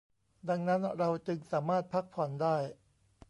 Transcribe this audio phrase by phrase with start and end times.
[0.49, 2.57] ดังนั้นเราจึงสามารถพักผ่อนได้